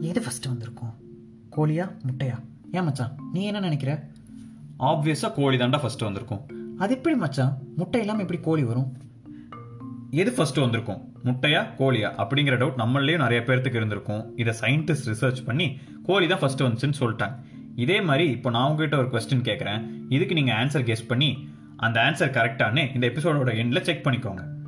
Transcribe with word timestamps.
எது 0.00 0.20
ஃபஸ்ட்டு 0.20 0.48
வந்திருக்கும்? 0.48 0.92
கோழியா 1.56 1.96
முட்டையா? 2.06 2.38
ஏன் 2.72 2.84
மச்சான்? 2.84 3.14
நீ 3.32 3.44
என்ன 3.44 3.60
நினைக்கிற? 3.60 4.08
ஆப்வியஸாக 4.78 5.32
கோழி 5.34 5.56
தாண்டா 5.56 5.80
ஃபஸ்ட்டு 5.82 6.04
வந்திருக்கும். 6.04 6.74
அது 6.78 6.96
எப்படி 6.96 7.16
மச்சான்? 7.16 7.58
முட்டை 7.76 8.00
இல்லாமல் 8.00 8.22
எப்படி 8.22 8.40
கோழி 8.40 8.64
வரும்? 8.64 8.96
எது 10.10 10.32
ஃபர்ஸ்ட் 10.32 10.56
வந்திருக்கும்? 10.56 11.14
முட்டையா 11.24 11.66
கோழியா? 11.78 12.10
அப்படிங்கிற 12.16 12.56
டவுட் 12.56 12.78
நம்மளையும் 12.78 13.16
நிறைய 13.16 13.42
பேர்த்துக்கு 13.46 13.74
இருந்திருக்கும். 13.74 14.36
இதை 14.36 14.54
சயின்டிஸ்ட் 14.60 15.06
ரிசர்ச் 15.06 15.44
பண்ணி 15.44 15.78
கோழி 16.02 16.26
தான் 16.26 16.38
ஃபர்ஸ்ட் 16.38 16.62
வந்துச்சுன்னு 16.62 17.00
சொல்லிட்டாங்க. 17.00 17.36
இதே 17.76 18.00
மாதிரி 18.00 18.30
இப்போ 18.30 18.50
நான் 18.50 18.70
உங்ககிட்ட 18.70 18.96
ஒரு 18.96 19.06
கொஸ்டின் 19.06 19.46
கேட்குறேன் 19.50 19.90
இதுக்கு 20.08 20.34
நீங்கள் 20.34 20.54
ஆன்சர் 20.54 20.86
கெஸ் 20.86 21.08
பண்ணி 21.08 21.48
அந்த 21.76 22.00
ஆன்சர் 22.00 22.34
கரெக்டானு 22.38 22.94
இந்த 22.94 23.06
எபிசோடோட 23.06 23.52
எண்டில் 23.62 23.80
செக் 23.80 24.06
பண்ணிக்கோங்க. 24.06 24.58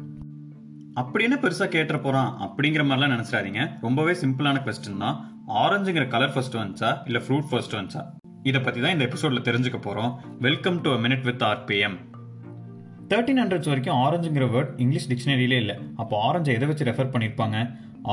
அப்படி 1.01 1.25
என்ன 1.25 1.37
பெருசாக 1.43 1.69
கேட்டுற 1.75 1.97
போகிறான் 2.03 2.31
அப்படிங்கிற 2.45 2.83
மாதிரிலாம் 2.87 3.13
நினச்சிடாதீங்க. 3.15 3.61
ரொம்பவே 3.81 4.13
சிம்பிளான 4.13 4.57
கொஸ்டின் 4.65 4.99
தான். 4.99 5.17
ஆரஞ்சுங்கிற 5.63 6.09
கலர் 6.15 6.33
ஃபர்ஸ்ட் 6.35 6.57
வந்துச்சா? 6.57 6.91
இல்லை 7.07 7.21
ஃப்ரூட் 7.27 7.47
ஃபர்ஸ்ட் 7.51 7.77
வந்துச்சா? 7.77 8.03
இதை 8.43 8.61
பற்றி 8.61 8.81
தான் 8.81 8.93
இந்த 8.93 9.05
எபிசோடில் 9.09 9.45
தெரிஞ்சுக்க 9.49 9.79
போகிறோம் 9.81 10.11
welcome 10.47 10.81
to 10.81 10.91
a 10.97 10.99
minute 11.05 11.25
with 11.29 11.45
RPM 11.51 11.97
thirteen 13.11 13.41
hundreds 13.43 13.71
வரைக்கும் 13.73 13.97
ஆரஞ்சுங்கிற 14.05 14.47
வேர்ட் 14.55 14.73
இங்கிலீஷ் 14.77 15.09
டிக்ஷனரியிலே 15.13 15.59
இல்லை. 15.65 15.77
அப்போ 15.97 16.15
ஆரஞ்சை 16.29 16.53
எதை 16.59 16.69
வச்சு 16.69 16.85
ரெஃபர் 16.91 17.13
பண்ணியிருப்பாங்க? 17.15 17.57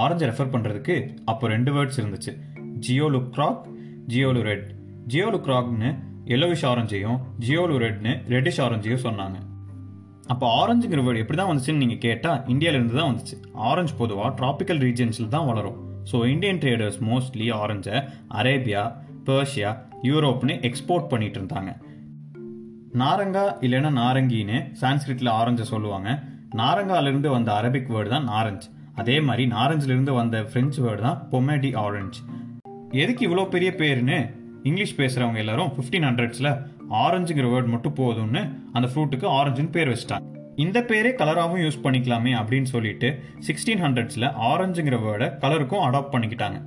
ஆரஞ்சை 0.03 0.25
ரெஃபர் 0.31 0.53
பண்ணுறதுக்கு 0.55 0.95
அப்போ 1.25 1.47
ரெண்டு 1.47 1.73
வேர்ட்ஸ் 1.77 1.99
இருந்துச்சு. 2.01 2.33
ஜியோலு 2.87 3.21
க்ராக் 3.35 3.61
ஜியோலு 4.13 4.41
ரெட் 4.49 4.67
ஜியோலு 5.13 5.39
க்ராக்னு 5.47 5.91
எல்லோவிஷ் 6.35 6.67
ஆரஞ்சையும் 6.71 7.19
ஜியோலு 7.47 7.77
ரெட்னு 7.85 8.13
ரெட்டிஷ் 8.35 8.61
ஆரஞ்சையும் 8.67 9.05
சொன்னாங்க. 9.07 9.37
அப்போ 10.33 10.45
ஆரஞ்சுங்கிற 10.61 11.01
வேர்டு 11.05 11.21
எப்படி 11.23 11.37
தான் 11.39 11.49
வந்துச்சுன்னு 11.51 11.83
நீங்கள் 11.83 12.03
கேட்டால் 12.05 12.41
இந்தியாவிலேருந்து 12.53 12.97
தான் 12.99 13.09
வந்துச்சு. 13.11 13.35
ஆரஞ்சு 13.69 13.93
பொதுவாக 14.01 14.29
ட்ராபிக்கல் 14.39 14.81
ரீஜன்ஸில் 14.85 15.33
தான் 15.35 15.47
வளரும். 15.49 15.77
ஸோ 16.11 16.17
இந்தியன் 16.33 16.61
ட்ரேடர்ஸ் 16.63 16.99
மோஸ்ட்லி 17.09 17.47
ஆரஞ்சை 17.61 17.95
அரேபியா 18.39 18.83
பர்ஷியா 19.27 19.71
யூரோப்னு 20.09 20.53
எக்ஸ்போர்ட் 20.69 21.09
பண்ணிட்டு 21.13 21.39
இருந்தாங்க. 21.39 21.71
நாரங்கா 23.01 23.45
இல்லைன்னா 23.65 23.91
நாரங்கின்னு 24.01 24.59
சான்ஸ்கிரிட்டில் 24.81 25.31
ஆரஞ்சை 25.39 25.65
சொல்லுவாங்க. 25.73 26.09
நாரங்காலிருந்து 26.61 27.29
வந்த 27.37 27.49
அரபிக் 27.59 27.91
வேர்டு 27.95 28.09
தான் 28.15 28.29
நாரஞ்சு 28.33 28.69
அதே 29.01 29.17
மாதிரி 29.27 29.43
நாரஞ்சிலிருந்து 29.55 30.13
வந்த 30.21 30.37
ஃப்ரெஞ்சு 30.49 30.79
வேர்டு 30.85 31.01
தான் 31.07 31.19
பொமேடி 31.31 31.69
ஆரஞ்சு 31.85 32.21
எதுக்கு 33.01 33.21
இவ்வளோ 33.27 33.43
பெரிய 33.55 33.71
பேருன்னு? 33.81 34.19
இங்கிலீஷ் 34.67 34.97
பேசுகிறவங்க 34.99 35.39
எல்லாரும் 35.43 35.71
ஃபிஃப்டீன் 35.75 36.07
ஹண்ட்ரட்ஸில் 36.07 36.51
ஆரஞ்சுங்கிற 37.03 37.47
வேர்ட் 37.53 37.71
மட்டும் 37.73 37.97
போதும்னு 38.01 38.41
அந்த 38.77 38.87
ஃப்ரூட்டுக்கு 38.91 39.27
ஆரஞ்சுன்னு 39.37 39.73
பேர் 39.75 39.91
வச்சிட்டாங்க. 39.93 40.25
இந்த 40.63 40.77
பேரே 40.89 41.11
கலராகவும் 41.19 41.63
யூஸ் 41.65 41.83
பண்ணிக்கலாமே 41.85 42.31
அப்படின்னு 42.39 42.69
சொல்லிட்டு 42.75 43.09
சிக்ஸ்டீன் 43.47 43.83
ஹண்ட்ரட்ஸில் 43.85 44.27
ஆரஞ்சுங்கிற 44.49 44.97
வேர்டை 45.05 45.29
கலருக்கும் 45.43 45.85
அடாப்ட் 45.87 46.13
பண்ணிக்கிட்டாங்க. 46.15 46.59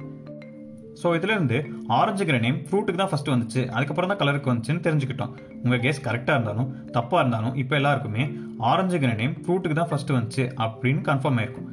ஸோ 1.00 1.10
இதுலேருந்து 1.18 1.58
ஆரஞ்சுங்கிற 1.98 2.38
நேம் 2.44 2.58
ஃப்ரூட்டுக்கு 2.66 3.00
தான் 3.00 3.12
ஃபஸ்ட்டு 3.12 3.32
வந்துச்சு. 3.34 3.60
அதுக்கப்புறம் 3.76 4.10
தான் 4.12 4.20
கலருக்கு 4.22 4.50
வந்துச்சுன்னு 4.50 4.84
தெரிஞ்சுக்கிட்டோம். 4.86 5.32
உங்கள் 5.64 5.82
கேஸ் 5.84 6.04
கரெக்டாக 6.08 6.36
இருந்தாலும் 6.38 6.68
தப்பாக 6.96 7.22
இருந்தாலும் 7.22 7.54
இப்போ 7.62 7.74
எல்லாருக்குமே 7.80 8.24
ஆரஞ்சுங்கிற 8.70 9.12
நேம் 9.22 9.34
ஃப்ரூட்டுக்கு 9.44 9.78
தான் 9.80 9.90
ஃபஸ்ட்டு 9.92 10.16
வந்துச்சு 10.18 10.44
அப்படின்னு 10.66 11.02
கன்ஃபார்ம் 11.10 11.40
ஆயிருக்கும். 11.42 11.68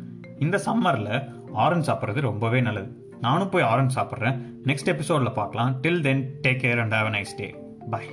இந்த 0.46 0.60
சம்மரில் 0.68 1.14
ஆரஞ்சு 1.66 1.88
சாப்பிட்றது 1.90 2.22
ரொம்பவே 2.30 2.62
நல்லது. 2.70 2.90
நானும் 3.22 3.50
போய் 3.50 3.64
ஆரஞ்சு 3.64 4.02
சாப்பிட்றேன். 4.02 4.38
நெக்ஸ்ட் 4.66 4.92
எபிசோடில் 4.94 5.32
பார்க்கலாம். 5.32 5.82
Till 5.82 6.02
then 6.02 6.40
take 6.48 6.62
care 6.64 6.80
and 6.80 6.92
have 6.92 7.06
a 7.06 7.10
nice 7.10 7.36
day 7.36 7.56
bye 7.90 8.06